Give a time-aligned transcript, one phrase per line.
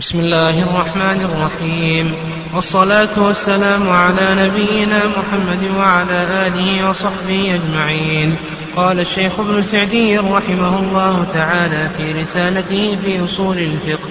[0.00, 2.14] بسم الله الرحمن الرحيم.
[2.54, 8.36] والصلاة والسلام على نبينا محمد وعلى آله وصحبه أجمعين.
[8.76, 14.08] قال الشيخ ابن سعدي رحمه الله تعالى في رسالته في أصول الفقه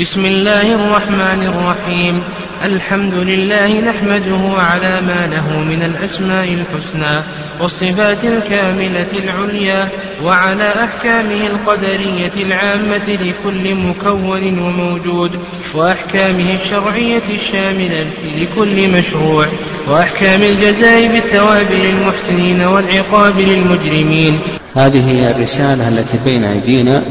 [0.00, 2.22] بسم الله الرحمن الرحيم.
[2.64, 7.22] الحمد لله نحمده على ما له من الأسماء الحسنى
[7.60, 9.88] والصفات الكاملة العليا
[10.24, 15.30] وعلى أحكامه القدرية العامة لكل مكون وموجود
[15.74, 18.06] وأحكامه الشرعية الشاملة
[18.36, 19.46] لكل مشروع
[19.88, 24.40] وأحكام الجزاء بالثواب للمحسنين والعقاب للمجرمين.
[24.76, 27.02] هذه هي الرسالة التي بين أيدينا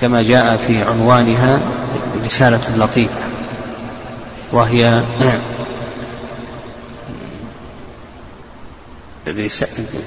[0.00, 1.60] كما جاء في عنوانها
[2.24, 3.20] رسالة لطيفة
[4.52, 5.02] وهي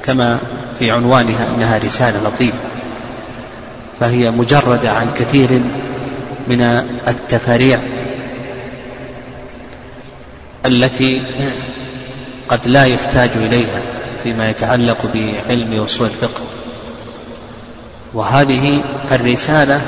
[0.06, 0.40] كما
[0.80, 2.58] في عنوانها إنها رسالة لطيفة
[4.00, 5.62] فهي مجردة عن كثير
[6.48, 6.62] من
[7.08, 7.80] التفاريع
[10.66, 11.22] التي
[12.50, 13.82] قد لا يحتاج إليها
[14.24, 16.42] فيما يتعلق بعلم أصول الفقه.
[18.14, 19.82] وهذه الرسالة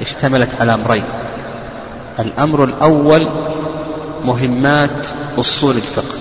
[0.00, 1.04] اشتملت على أمرين.
[2.18, 3.28] الأمر الأول
[4.24, 5.06] مهمات
[5.38, 6.18] أصول الفقه.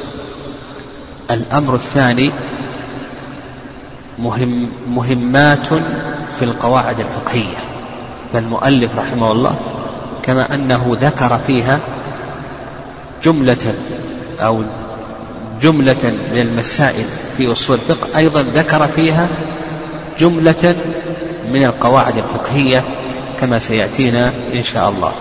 [1.32, 2.32] الأمر الثاني
[4.20, 5.68] مهم مهمات
[6.40, 7.58] في القواعد الفقهية.
[8.34, 9.56] فالمؤلف رحمه الله
[10.24, 11.80] كما أنه ذكر فيها
[13.24, 13.74] جملة
[14.40, 14.64] أو
[15.62, 17.06] جملة من المسائل
[17.38, 19.28] في أصول الفقه أيضا ذكر فيها
[20.20, 20.76] جملة
[21.52, 22.84] من القواعد الفقهية
[23.40, 25.12] كما سيأتينا إن شاء الله.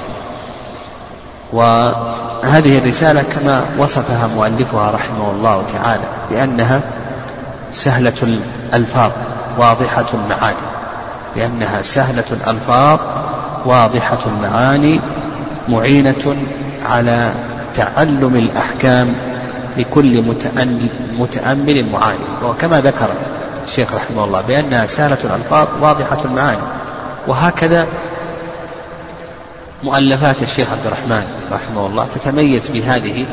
[1.52, 6.80] وهذه الرسالة كما وصفها مؤلفها رحمه الله تعالى بأنها
[7.72, 9.10] سهلة الألفاظ
[9.58, 10.56] واضحة المعاني.
[11.36, 13.00] لأنها سهلة الألفاظ
[13.64, 15.00] واضحة المعاني
[15.68, 16.36] معينة
[16.84, 17.32] على
[17.74, 19.14] تعلم الأحكام
[19.76, 20.22] لكل
[21.18, 22.24] متأمل معاني.
[22.42, 23.08] وكما ذكر
[23.64, 26.62] الشيخ رحمه الله بأنها سهلة الألفاظ واضحة المعاني
[27.26, 27.86] وهكذا
[29.82, 33.24] مؤلفات الشيخ عبد الرحمن رحمه الله تتميز بهذه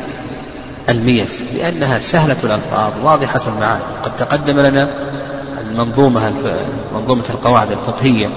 [0.88, 3.82] الميز لأنها سهلة الألفاظ واضحة المعاني.
[4.04, 4.88] قد تقدم لنا
[5.60, 6.32] المنظومة
[6.94, 8.28] منظومة القواعد الفقهية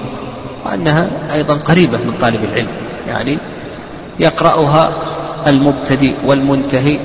[0.65, 2.71] وأنها أيضا قريبة من طالب العلم
[3.07, 3.37] يعني
[4.19, 4.89] يقرأها
[5.47, 6.99] المبتدئ والمنتهي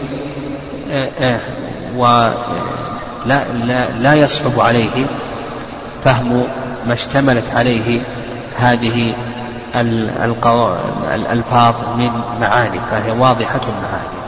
[3.29, 5.07] ولا لا, لا يصعب عليه
[6.05, 6.45] فهم
[6.87, 8.01] ما اشتملت عليه
[8.59, 9.13] هذه
[11.15, 14.19] الألفاظ من معاني فهي واضحة المعاني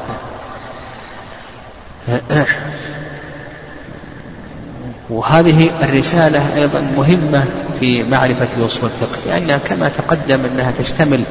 [5.10, 7.44] وهذه الرسالة أيضا مهمة
[7.80, 11.24] في معرفة أصول الفقه لأنها كما تقدم أنها تشتمل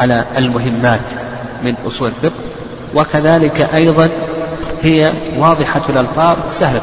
[0.00, 1.10] على المهمات
[1.64, 2.40] من أصول الفقه
[2.94, 4.10] وكذلك أيضا
[4.82, 6.82] هي واضحة الألفاظ سهلة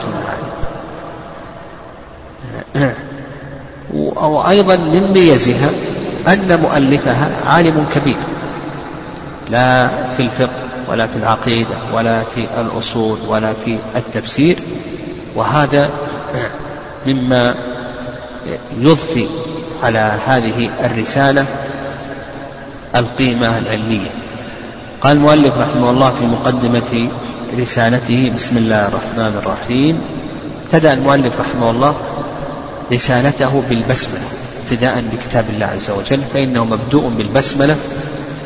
[2.76, 2.94] المعاني.
[3.94, 5.70] وأيضا من ميزها
[6.28, 8.18] أن مؤلفها عالم كبير.
[9.50, 14.58] لا في الفقه ولا في العقيدة ولا في الأصول ولا في التفسير
[15.36, 15.90] وهذا
[17.08, 17.56] مما
[18.80, 19.28] يضفي
[19.84, 21.46] على هذه الرسالة
[22.96, 24.12] القيمة العلمية.
[25.02, 27.10] قال المؤلف رحمه الله في مقدمة
[27.60, 30.02] رسالته بسم الله الرحمن الرحيم.
[30.66, 31.96] ابتدأ المؤلف رحمه الله
[32.92, 34.24] رسالته بالبسملة
[34.64, 37.76] اقتداء بكتاب الله عز وجل فإنه مبدوء بالبسملة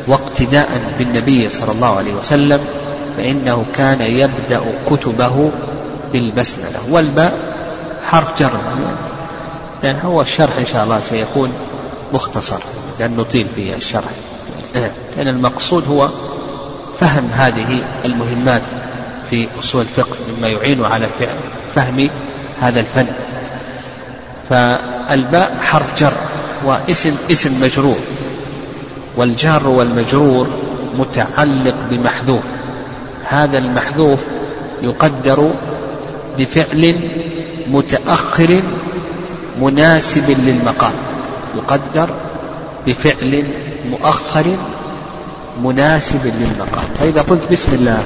[0.06, 0.68] واقتداء
[0.98, 2.60] بالنبي صلى الله عليه وسلم
[3.16, 4.60] فإنه كان يبدأ
[4.90, 5.50] كتبه
[6.12, 6.80] بالبسملة.
[6.90, 7.32] والباء
[8.04, 8.52] حرف جر
[9.82, 11.52] لأن هو الشرح إن شاء الله سيكون
[12.12, 12.60] مختصر
[13.00, 14.10] لأن نطيل في الشرح.
[15.16, 16.08] لأن المقصود هو
[17.00, 18.62] فهم هذه المهمات
[19.30, 21.08] في أصول الفقه مما يعين على
[21.74, 22.08] فهم
[22.60, 23.06] هذا الفن.
[24.48, 26.12] فالباء حرف جر
[26.64, 27.98] واسم اسم مجرور
[29.16, 30.48] والجار والمجرور
[30.98, 32.42] متعلق بمحذوف.
[33.24, 34.20] هذا المحذوف
[34.82, 35.50] يقدر
[36.38, 37.00] بفعل
[37.70, 38.60] متأخر
[39.60, 40.92] مناسب للمقام
[41.56, 42.08] يقدر
[42.86, 43.44] بفعل
[43.90, 44.56] مؤخر
[45.62, 46.84] مناسب للمقام.
[47.00, 48.02] فإذا قلت بسم الله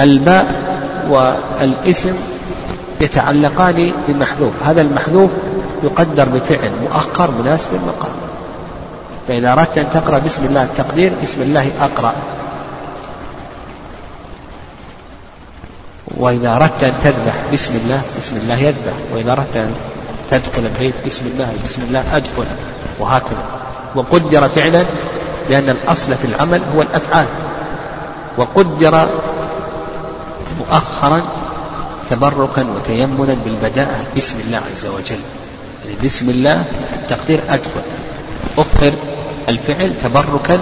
[0.00, 0.46] الباء
[1.08, 2.14] والاسم
[3.00, 4.52] يتعلقان بمحذوف.
[4.66, 5.30] هذا المحذوف
[5.84, 8.12] يقدر بفعل مؤخر مناسب للمقام.
[9.28, 12.12] فإذا أردت أن تقرأ بسم الله التقدير بسم الله أقرأ.
[16.16, 18.94] وإذا أردت أن تذبح بسم الله بسم الله يذبح.
[19.14, 19.74] وإذا أردت أن
[20.30, 22.44] تدخل البيت بسم الله بسم الله أدخل.
[22.98, 23.44] وهكذا.
[23.94, 24.84] وقدر فعلا
[25.50, 27.26] لأن الأصل في العمل هو الأفعال.
[28.38, 29.08] وقدر
[30.60, 31.22] مؤخرا
[32.10, 35.20] تبركا وتيمنا بالبداءة بسم الله عز وجل.
[35.84, 36.64] يعني بسم الله
[36.94, 37.82] التقدير أكبر.
[38.58, 38.92] أخر
[39.48, 40.58] الفعل تبركا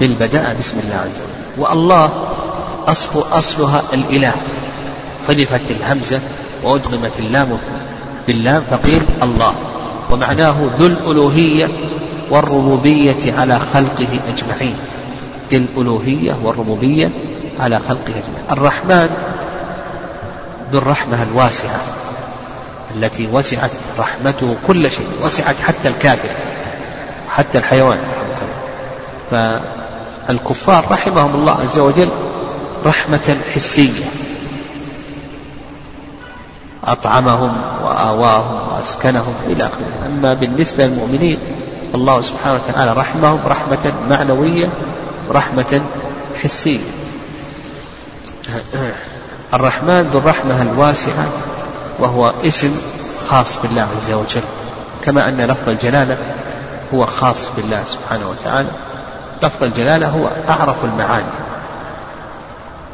[0.00, 1.62] بالبداءة بسم الله عز وجل.
[1.62, 2.10] والله
[2.86, 4.32] أصل أصلها الإله.
[5.28, 6.20] حذفت الهمزة
[6.62, 7.58] وأدغمت اللام
[8.26, 9.54] باللام فقيل الله.
[10.10, 11.68] ومعناه ذو الألوهية
[12.30, 14.76] والربوبية على خلقه أجمعين.
[15.52, 17.10] الألوهية والربوبية
[17.60, 18.44] على خلقه أجمعين.
[18.50, 19.08] الرحمن
[20.72, 21.80] ذو الرحمة الواسعة
[22.96, 26.28] التي وسعت رحمته كل شيء وسعت حتى الكافر
[27.28, 27.98] حتى الحيوان.
[29.30, 32.08] فالكفار رحمهم الله عز وجل
[32.86, 34.04] رحمة حسية.
[36.84, 40.06] أطعمهم وآواهم وأسكنهم إلى آخره.
[40.06, 41.38] أما بالنسبة للمؤمنين
[41.94, 44.68] الله سبحانه وتعالى رحمهم رحمة معنوية
[45.30, 45.82] رحمة
[46.42, 46.78] حسية.
[49.54, 51.26] الرحمن ذو الرحمة الواسعة
[51.98, 52.76] وهو اسم
[53.30, 54.42] خاص بالله عز وجل.
[55.04, 56.18] كما أن لفظ الجلالة
[56.94, 58.68] هو خاص بالله سبحانه وتعالى.
[59.42, 61.26] لفظ الجلالة هو أعرف المعاني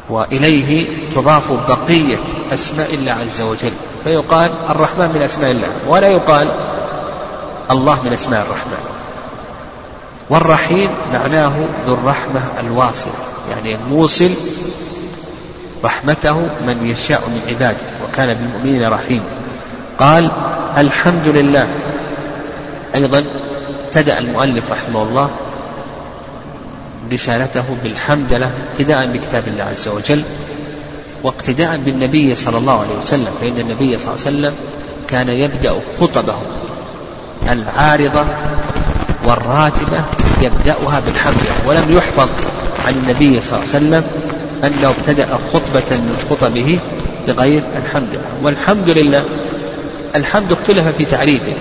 [0.09, 2.17] وإليه تضاف بقية
[2.53, 3.73] أسماء الله عز وجل.
[4.03, 6.47] فيقال الرحمن من أسماء الله ولا يقال
[7.71, 9.00] الله من أسماء الرحمن.
[10.29, 11.51] والرحيم معناه
[11.85, 13.13] ذو الرحمة الواصلة
[13.49, 14.29] يعني الموصل
[15.83, 16.35] رحمته
[16.67, 19.25] من يشاء من عباده وكان بالمؤمنين رحيما.
[19.99, 20.31] قال
[20.77, 21.67] الحمد لله.
[22.95, 23.23] أيضا
[23.87, 25.29] ابتدأ المؤلف رحمه الله
[27.11, 30.23] رسالته بالحمد له ابتداء بكتاب الله عز وجل
[31.23, 34.53] واقتداء بالنبي صلى الله عليه وسلم فإن النبي صلى الله عليه وسلم
[35.07, 36.35] كان يبدأ خطبه
[37.49, 38.25] العارضة
[39.25, 40.03] والراتبة
[40.41, 41.45] يبدأها بالحمد.
[41.67, 42.29] ولم يحفظ
[42.87, 44.03] عن النبي صلى الله عليه وسلم
[44.63, 46.79] أنه ابتدأ خطبة من خطبه
[47.27, 48.09] بغير الحمد.
[48.13, 49.25] لله والحمد لله
[50.15, 51.53] الحمد اختلف في تعريفه.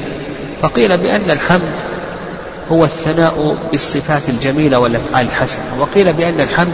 [0.63, 1.73] فقيل بأن الحمد
[2.73, 5.65] هو الثناء بالصفات الجميلة والأفعال الحسنة.
[5.81, 6.73] وقيل بأن الحمد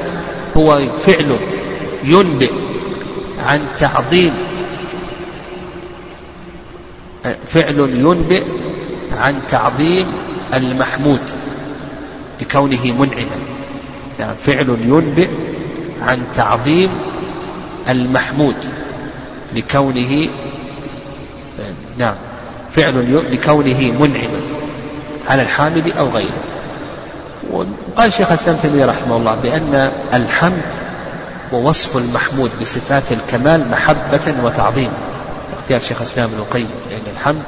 [0.57, 1.39] هو فعل
[2.05, 2.53] ينبئ
[3.47, 4.33] عن تعظيم
[7.47, 8.45] فعل ينبئ
[9.19, 10.07] عن تعظيم
[10.55, 11.21] المحمود
[12.41, 13.37] لكونه منعما.
[14.21, 15.31] يعني فعل ينبئ
[16.03, 16.91] عن تعظيم
[17.89, 18.57] المحمود
[19.55, 20.29] لكونه
[21.99, 22.15] نعم
[22.71, 24.41] فعل لكونه منعما
[25.29, 26.43] على الحامد أو غيره.
[27.51, 30.63] وقال شيخ الإسلام تيمية رحمه الله بأن الحمد
[31.53, 34.91] ووصف المحمود بصفات الكمال محبة وتعظيم.
[35.59, 37.43] اختيار شيخ الإسلام ابن القيم لأن الحمد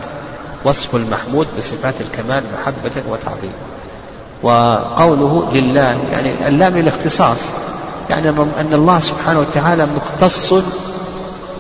[0.64, 3.52] وصف المحمود بصفات الكمال محبة وتعظيم.
[4.42, 7.38] وقوله لله يعني اللام للاختصاص
[8.10, 10.54] يعني أن الله سبحانه وتعالى مختص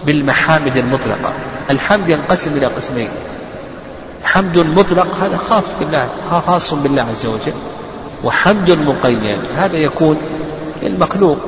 [0.06, 1.32] بالمحامد المطلقة.
[1.70, 3.08] الحمد ينقسم إلى قسمين.
[4.24, 6.08] حمد مطلق هذا خاص بالله
[6.46, 7.52] خاص بالله عز وجل.
[8.24, 10.16] وحمد مقيد هذا يكون
[10.82, 11.38] للمخلوق.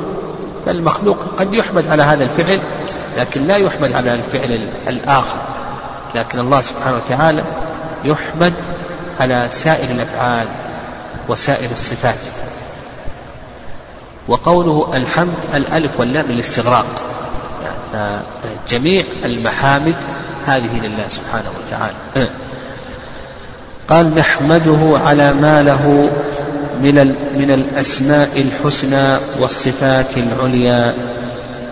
[0.67, 2.61] فالمخلوق قد يحمد على هذا الفعل
[3.19, 5.39] لكن لا يحمد على الفعل الآخر.
[6.15, 7.43] لكن الله سبحانه وتعالى
[8.05, 8.55] يحمد
[9.21, 10.47] على سائر الأفعال
[11.29, 12.19] وسائر الصفات.
[14.29, 16.87] وقوله الحمد الألف واللام للاستغراق.
[18.71, 19.95] جميع المحامد
[20.47, 22.29] هذه لله سبحانه وتعالى.
[23.89, 26.11] قال نحمده على ما له
[26.81, 30.95] من من الأسماء الحسنى والصفات العليا.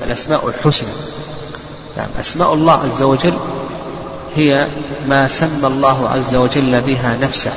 [0.07, 0.89] الأسماء الحسنى.
[1.97, 3.39] يعني أسماء الله عز وجل
[4.39, 4.67] هي
[5.09, 7.53] ما سمى الله عز وجل بها نفسه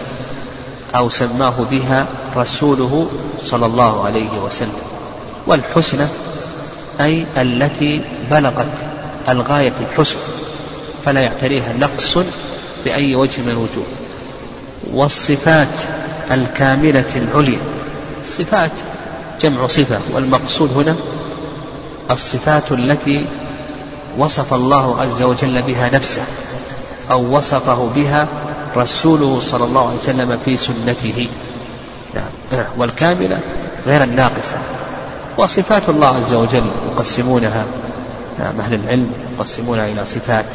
[0.95, 2.05] أو سماه بها
[2.37, 3.07] رسوله
[3.45, 4.81] صلى الله عليه وسلم.
[5.47, 6.05] والحسنى
[7.01, 8.73] أي التي بلغت
[9.29, 10.17] الغاية في الحسن
[11.05, 12.17] فلا يعتريها نقص
[12.85, 13.85] بأي وجه من الوجوه.
[14.93, 15.81] والصفات
[16.31, 17.59] الكاملة العليا
[18.21, 18.71] الصفات
[19.41, 20.95] جمع صفة والمقصود هنا
[22.11, 23.25] الصفات التي
[24.17, 26.21] وصف الله عز وجل بها نفسه.
[27.11, 28.27] أو وصفه بها
[28.77, 31.27] رسوله صلى الله عليه وسلم في سنته.
[32.15, 32.63] نعم.
[32.77, 33.39] والكاملة
[33.85, 34.57] غير الناقصة.
[35.37, 37.65] وصفات الله عز وجل يقسمونها.
[38.39, 40.45] نعم أهل العلم يقسمونها إلى صفات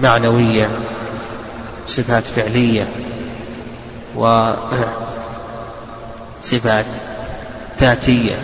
[0.00, 0.70] معنوية
[1.86, 2.88] صفات فعلية
[4.16, 4.66] وصفات
[7.80, 8.34] ذاتية.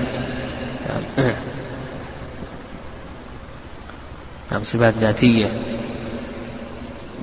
[4.53, 5.47] نعم صفات ذاتية.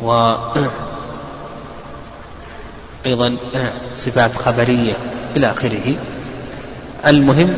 [0.02, 0.36] و
[3.06, 3.36] أيضا
[3.98, 4.94] صفات خبرية
[5.36, 5.96] إلى آخره.
[7.08, 7.58] المهم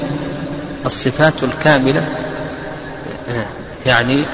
[0.85, 2.05] الصفات الكاملة
[3.85, 4.25] يعني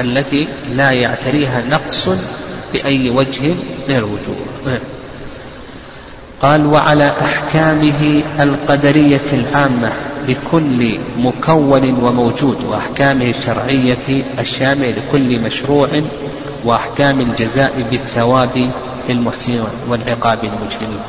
[0.00, 2.08] التي لا يعتريها نقص
[2.72, 3.54] بأي وجه
[3.88, 4.78] من الوجوه.
[6.42, 9.92] قال وعلى أحكامه القدرية العامة
[10.28, 15.88] لكل مكون وموجود وأحكامه الشرعية الشاملة لكل مشروع
[16.64, 18.70] وأحكام الجزاء بالثواب
[19.08, 21.02] للمحسنين والعقاب للمجرمين.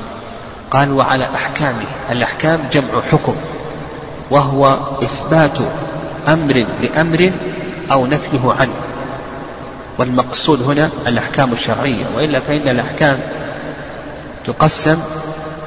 [0.71, 3.35] قال وعلى أحكامه الأحكام جمع حكم
[4.31, 5.57] وهو إثبات
[6.27, 7.31] أمر لأمر
[7.91, 8.73] أو نفيه عنه.
[9.97, 13.19] والمقصود هنا الأحكام الشرعية وإلا فإن الأحكام
[14.45, 14.97] تقسم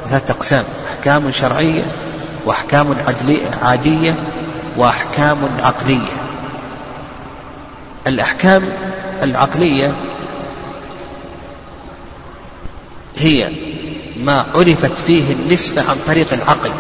[0.09, 1.83] ثلاثة أقسام أحكام شرعية
[2.47, 2.95] وأحكام
[3.63, 4.15] عادية
[4.77, 6.13] وأحكام عقلية.
[8.07, 8.63] الأحكام
[9.23, 9.93] العقلية
[13.19, 13.51] هي
[14.25, 16.71] ما عرفت فيه النسبة عن طريق العقل.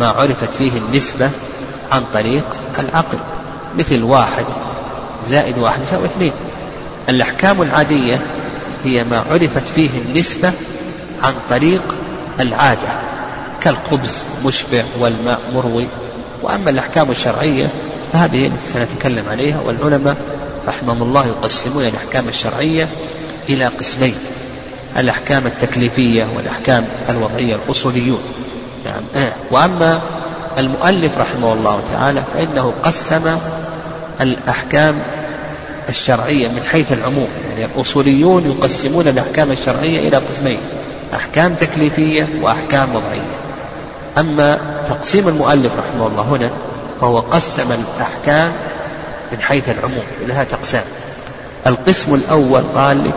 [0.00, 1.30] ما عرفت فيه النسبة
[1.92, 2.44] عن طريق
[2.78, 3.18] العقل.
[3.78, 4.44] مثل واحد
[5.26, 6.32] زائد واحد يساوي اثنين.
[7.08, 8.26] الأحكام العادية
[8.84, 10.52] هي ما عرفت فيه النسبة
[11.22, 11.82] عن طريق
[12.40, 12.88] العادة
[13.60, 15.86] كالخبز مشبع والماء مروي.
[16.42, 17.70] وأما الأحكام الشرعية
[18.12, 20.16] فهذه التي سنتكلم عليها والعلماء
[20.68, 22.88] رحمهم الله يقسمون الأحكام الشرعية
[23.48, 24.14] إلى قسمين.
[24.98, 28.20] الأحكام التكليفية والأحكام الوضعية الأصوليون.
[28.84, 29.28] نعم.
[29.50, 30.00] وأما
[30.58, 33.38] المؤلف رحمه الله تعالى فإنه قسم
[34.20, 34.98] الأحكام
[35.88, 37.28] الشرعية من حيث العموم.
[37.50, 40.58] يعني الأصوليون يقسمون الأحكام الشرعية إلى قسمين
[41.14, 43.42] أحكام تكليفية وأحكام وضعية.
[44.18, 46.50] أما تقسيم المؤلف رحمه الله هنا
[47.00, 48.52] فهو قسم الأحكام
[49.32, 50.84] من حيث العموم لها تقسام
[51.66, 53.10] القسم الأول قال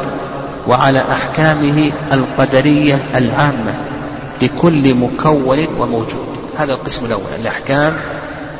[0.67, 3.75] وعلى أحكامه القدرية العامة
[4.41, 6.27] لكل مكون وموجود.
[6.57, 7.93] هذا القسم الأول الأحكام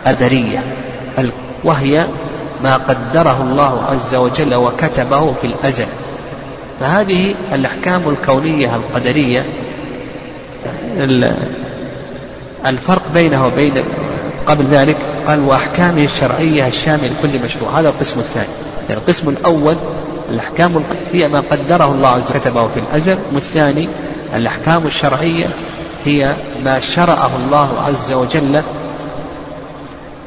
[0.05, 0.63] قدرية
[1.63, 2.05] وهي
[2.63, 5.88] ما قدره الله عز وجل وكتبه في الأزل.
[6.79, 9.45] فهذه الأحكام الكونية القدرية
[12.65, 13.83] الفرق بينها وبين
[14.47, 14.97] قبل ذلك
[15.27, 17.79] قال وأحكامه الشرعية الشامل لكل مشروع.
[17.79, 18.47] هذا القسم الثاني.
[18.89, 19.75] يعني القسم الأول
[20.29, 23.17] الأحكام هي ما قدره الله عز وجل كتبه في الأزل.
[23.33, 23.87] والثاني
[24.35, 25.47] الأحكام الشرعية
[26.05, 26.33] هي
[26.63, 28.61] ما شرعه الله عز وجل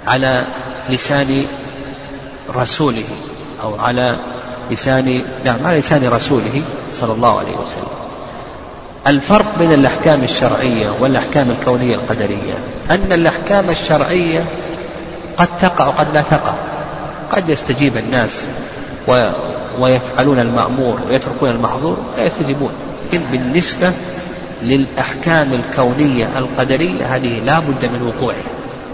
[0.07, 0.45] على
[0.91, 1.45] لسان
[2.57, 3.05] رسوله
[3.63, 4.17] أو على
[4.71, 6.63] لسان نعم على لسان رسوله
[6.95, 8.08] صلى الله عليه وسلم.
[9.07, 12.55] الفرق بين الأحكام الشرعية والأحكام الكونية القدرية
[12.91, 14.45] أن الأحكام الشرعية
[15.37, 16.55] قد تقع وقد لا تقع.
[17.33, 18.45] قد يستجيب الناس
[19.09, 19.31] و
[19.81, 22.73] ويفعلون المأمور ويتركون المحظور لا يستجيبون.
[23.09, 23.93] لكن بالنسبة
[24.63, 28.37] للأحكام الكونية القدرية هذه لا بد من وقوعها.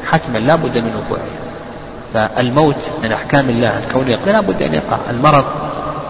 [0.07, 1.45] حتما لا بد من وقوعها.
[2.15, 4.99] فالموت من أحكام الله الكونية لا بد أن يقع.
[5.11, 5.45] المرض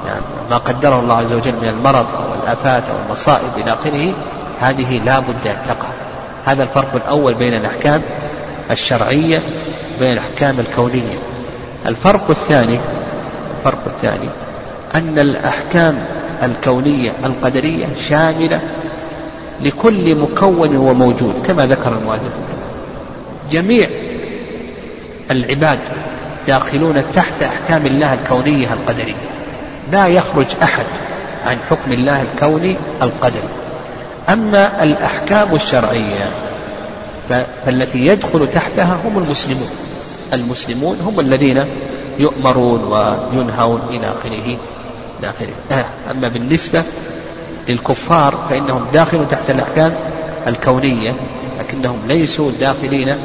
[0.07, 0.21] يعني
[0.51, 4.13] ما قدره الله عز وجل من المرض أو الآفات أو المصائب إلى آخره
[4.61, 5.89] هذه لا بد أن تقع.
[6.45, 8.03] هذا الفرق الأول بين الأحكام
[8.71, 9.43] الشرعية
[9.97, 11.19] وبين الأحكام الكونية.
[11.87, 12.79] الفرق الثاني
[13.59, 14.29] الفرق الثاني
[14.95, 15.99] أن الأحكام
[16.43, 18.61] الكونية القدرية شاملة
[19.63, 22.33] لكل مكون وموجود كما ذكر المؤلف.
[23.51, 23.89] جميع
[25.31, 25.79] العباد
[26.47, 29.15] داخلون تحت أحكام الله الكونية القدرية.
[29.93, 30.87] لا يخرج أحد
[31.47, 33.49] عن حكم الله الكوني القدري.
[34.29, 36.31] أما الأحكام الشرعية
[37.67, 39.71] فالتي يدخل تحتها هم المسلمون.
[40.33, 41.65] المسلمون هم الذين
[42.19, 44.57] يؤمرون وينهون إلى آخره
[45.21, 45.87] إلى آخره.
[46.11, 46.83] أما بالنسبة
[47.69, 49.95] للكفار فإنهم داخلون تحت الأحكام
[50.47, 51.15] الكونية
[51.59, 53.09] لكنهم ليسوا داخلين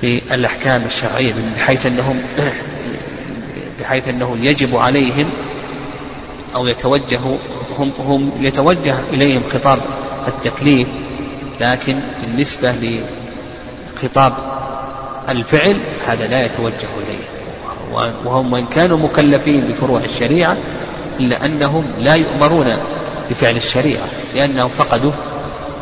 [0.00, 2.20] في الأحكام الشرعية بحيث أنهم
[3.80, 5.30] بحيث أنه يجب عليهم
[6.54, 7.20] أو يتوجه
[7.78, 9.78] هم, هم يتوجه إليهم خطاب
[10.28, 10.88] التكليف
[11.60, 12.74] لكن بالنسبة
[13.96, 14.32] لخطاب
[15.28, 17.24] الفعل هذا لا يتوجه إليه.
[18.24, 20.56] وهم وإن كانوا مكلفين بفروع الشريعة
[21.20, 22.76] إلا أنهم لا يؤمرون
[23.30, 25.12] بفعل الشريعة لأنهم فقدوا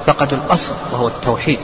[0.07, 1.59] فقدوا الأصل وهو التوحيد.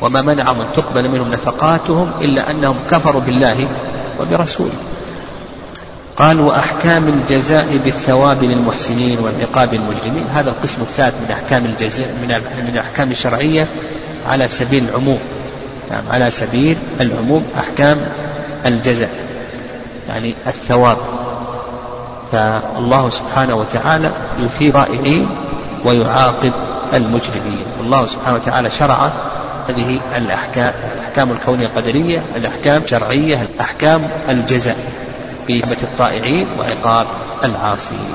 [0.00, 3.68] وما منعهم أن تقبل منهم نفقاتهم إلا أنهم كفروا بالله
[4.20, 4.74] وبرسوله.
[6.16, 10.26] قال وأحكام الجزاء بالثواب للمحسنين والعقاب المجرمين.
[10.34, 12.08] هذا القسم الثالث من أحكام الجزاء
[12.62, 13.66] من الأحكام الشرعية
[14.28, 15.18] على سبيل العموم.
[15.90, 18.00] يعني على سبيل العموم أحكام
[18.66, 19.10] الجزاء
[20.08, 20.96] يعني الثواب.
[22.32, 25.28] فالله سبحانه وتعالى يثير الطائعين
[25.84, 26.52] ويعاقب
[26.94, 27.64] المجرمين.
[27.78, 29.10] والله سبحانه وتعالى شرع
[29.68, 35.05] هذه الأحكام الأحكام الكونية القدرية الأحكام الشرعية أحكام الجزاء.
[35.48, 37.06] بهمة الطائعين وعقاب
[37.44, 38.14] العاصين.